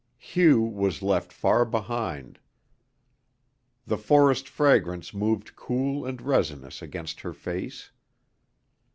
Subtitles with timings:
[0.17, 2.39] Hugh was left far behind.
[3.85, 7.91] The forest fragrance moved cool and resinous against her face.